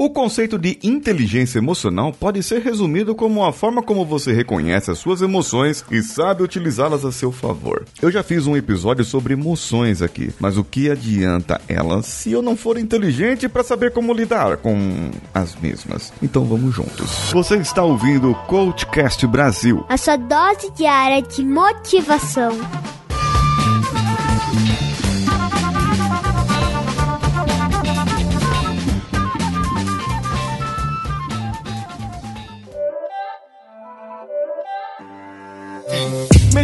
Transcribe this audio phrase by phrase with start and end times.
[0.00, 4.98] O conceito de inteligência emocional pode ser resumido como a forma como você reconhece as
[4.98, 7.84] suas emoções e sabe utilizá-las a seu favor.
[8.00, 12.40] Eu já fiz um episódio sobre emoções aqui, mas o que adianta elas se eu
[12.40, 16.12] não for inteligente para saber como lidar com as mesmas?
[16.22, 17.32] Então vamos juntos.
[17.32, 19.84] Você está ouvindo o Coachcast Brasil.
[19.88, 22.52] A sua dose diária de motivação.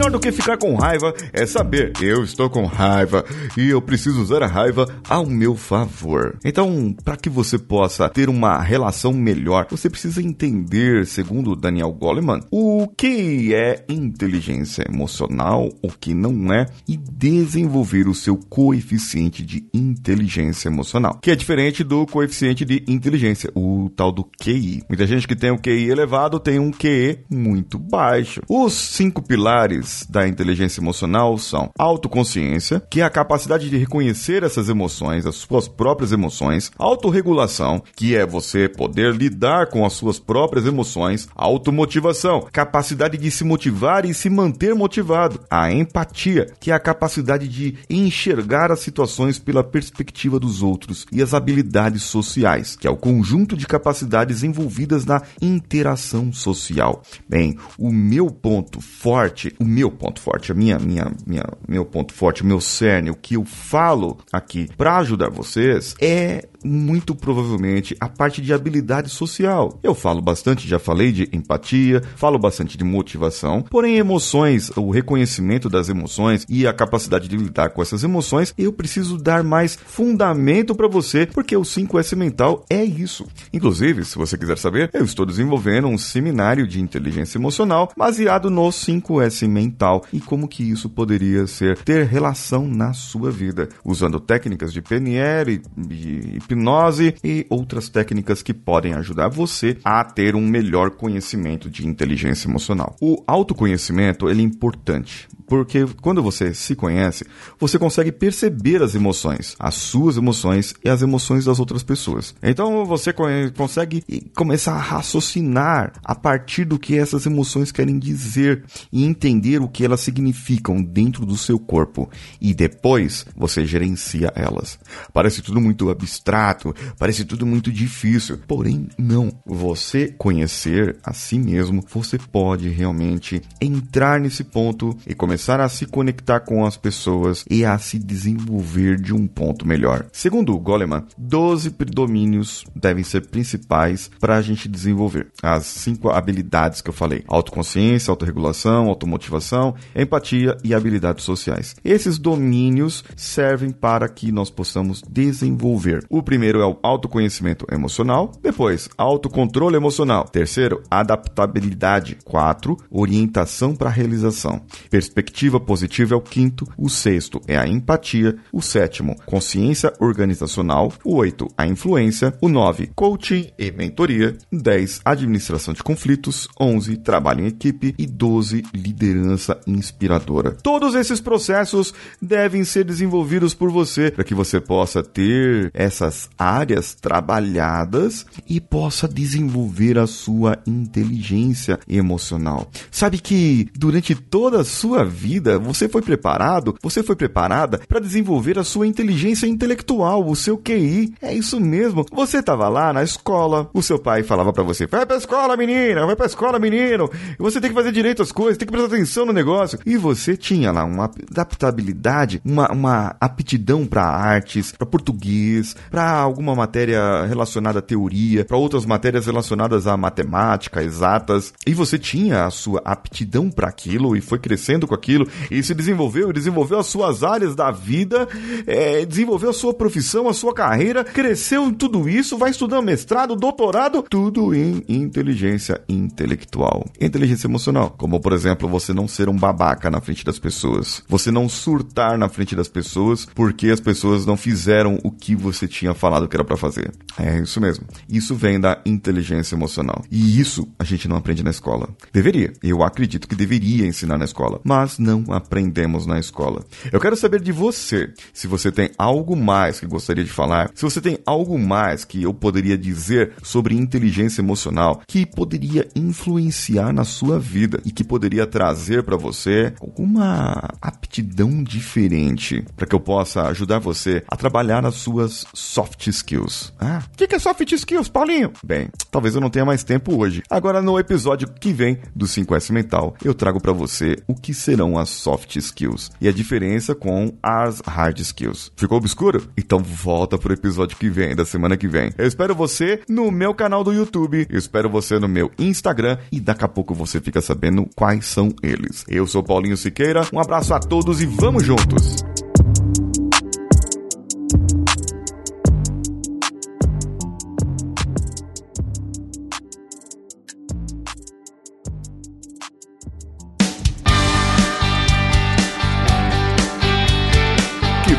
[0.00, 3.22] Melhor do que ficar com raiva é saber eu estou com raiva
[3.54, 6.38] e eu preciso usar a raiva ao meu favor.
[6.42, 12.40] Então, para que você possa ter uma relação melhor, você precisa entender, segundo Daniel Goleman,
[12.50, 19.68] o que é inteligência emocional, o que não é, e desenvolver o seu coeficiente de
[19.74, 24.82] inteligência emocional, que é diferente do coeficiente de inteligência, o tal do QI.
[24.88, 28.40] Muita gente que tem um QI elevado tem um QE muito baixo.
[28.48, 34.68] Os cinco pilares da inteligência emocional são autoconsciência, que é a capacidade de reconhecer essas
[34.68, 40.66] emoções, as suas próprias emoções, autorregulação, que é você poder lidar com as suas próprias
[40.66, 46.80] emoções, automotivação, capacidade de se motivar e se manter motivado, a empatia, que é a
[46.80, 52.90] capacidade de enxergar as situações pela perspectiva dos outros, e as habilidades sociais, que é
[52.90, 57.02] o conjunto de capacidades envolvidas na interação social.
[57.28, 62.12] Bem, o meu ponto forte, o meu ponto forte, a minha, minha, minha, meu ponto
[62.12, 68.08] forte, meu cerne, o que eu falo aqui para ajudar vocês é muito provavelmente a
[68.08, 69.78] parte de habilidade social.
[69.82, 75.68] Eu falo bastante, já falei de empatia, falo bastante de motivação, porém emoções, o reconhecimento
[75.68, 80.74] das emoções e a capacidade de lidar com essas emoções, eu preciso dar mais fundamento
[80.74, 83.26] para você, porque o 5S mental é isso.
[83.52, 88.68] Inclusive, se você quiser saber, eu estou desenvolvendo um seminário de inteligência emocional baseado no
[88.68, 89.69] 5S mental
[90.12, 95.62] e como que isso poderia ser ter relação na sua vida, usando técnicas de PNL
[95.90, 101.86] e hipnose e outras técnicas que podem ajudar você a ter um melhor conhecimento de
[101.86, 102.96] inteligência emocional.
[103.00, 107.24] O autoconhecimento ele é importante, porque quando você se conhece,
[107.58, 112.34] você consegue perceber as emoções, as suas emoções e as emoções das outras pessoas.
[112.42, 113.12] Então você
[113.56, 114.02] consegue
[114.34, 119.84] começar a raciocinar a partir do que essas emoções querem dizer e entender o que
[119.84, 122.08] elas significam dentro do seu corpo
[122.40, 124.78] e depois você gerencia elas.
[125.12, 129.30] Parece tudo muito abstrato, parece tudo muito difícil, porém não.
[129.44, 135.86] Você conhecer a si mesmo, você pode realmente entrar nesse ponto e começar a se
[135.86, 140.06] conectar com as pessoas e a se desenvolver de um ponto melhor.
[140.12, 146.90] Segundo Goleman, 12 domínios devem ser principais para a gente desenvolver as cinco habilidades que
[146.90, 149.49] eu falei: autoconsciência, autorregulação, automotivação,
[149.94, 151.74] empatia e habilidades sociais.
[151.84, 156.04] Esses domínios servem para que nós possamos desenvolver.
[156.08, 163.92] O primeiro é o autoconhecimento emocional, depois autocontrole emocional, terceiro adaptabilidade, quatro orientação para a
[163.92, 170.92] realização, perspectiva positiva é o quinto, o sexto é a empatia, o sétimo, consciência organizacional,
[171.04, 177.44] o oito, a influência, o nove, coaching e mentoria, dez, administração de conflitos, onze, trabalho
[177.44, 177.94] em equipe.
[177.98, 180.52] E doze, liderança inspiradora.
[180.62, 186.94] Todos esses processos devem ser desenvolvidos por você para que você possa ter essas áreas
[186.94, 192.70] trabalhadas e possa desenvolver a sua inteligência emocional.
[192.90, 198.58] Sabe que durante toda a sua vida, você foi preparado, você foi preparada para desenvolver
[198.58, 201.14] a sua inteligência intelectual, o seu QI.
[201.20, 202.04] É isso mesmo.
[202.12, 206.06] Você estava lá na escola, o seu pai falava para você: vai pra escola, menina,
[206.06, 207.10] vai pra escola, menino.
[207.38, 209.78] Você tem que fazer direito às coisas, tem que prestar atenção negócio.
[209.84, 216.54] E você tinha lá uma adaptabilidade, uma, uma aptidão para artes, para português, para alguma
[216.54, 221.52] matéria relacionada à teoria, para outras matérias relacionadas à matemática, exatas.
[221.66, 225.74] E você tinha a sua aptidão para aquilo e foi crescendo com aquilo e se
[225.74, 228.28] desenvolveu, desenvolveu as suas áreas da vida,
[228.66, 233.36] é, desenvolveu a sua profissão, a sua carreira, cresceu em tudo isso, vai estudando mestrado,
[233.36, 236.86] doutorado, tudo em inteligência intelectual.
[237.00, 241.02] Inteligência emocional, como por exemplo, você não ser um babaca na frente das pessoas.
[241.08, 245.66] Você não surtar na frente das pessoas porque as pessoas não fizeram o que você
[245.66, 246.92] tinha falado que era para fazer.
[247.18, 247.84] É isso mesmo.
[248.08, 250.04] Isso vem da inteligência emocional.
[250.10, 251.88] E isso a gente não aprende na escola.
[252.12, 252.52] Deveria.
[252.62, 256.64] Eu acredito que deveria ensinar na escola, mas não aprendemos na escola.
[256.92, 260.82] Eu quero saber de você, se você tem algo mais que gostaria de falar, se
[260.82, 267.04] você tem algo mais que eu poderia dizer sobre inteligência emocional que poderia influenciar na
[267.04, 273.42] sua vida e que poderia trazer para você alguma aptidão diferente para que eu possa
[273.48, 276.72] ajudar você a trabalhar nas suas soft skills.
[276.78, 278.52] Ah, o que, que é soft skills, Paulinho?
[278.64, 280.42] Bem, talvez eu não tenha mais tempo hoje.
[280.48, 284.98] Agora, no episódio que vem do 5S Mental, eu trago para você o que serão
[284.98, 288.72] as soft skills e a diferença com as hard skills.
[288.76, 289.48] Ficou obscuro?
[289.56, 292.12] Então volta pro episódio que vem, da semana que vem.
[292.16, 296.40] Eu espero você no meu canal do YouTube, eu espero você no meu Instagram e
[296.40, 298.89] daqui a pouco você fica sabendo quais são eles.
[299.08, 302.29] Eu sou Paulinho Siqueira, um abraço a todos e vamos juntos!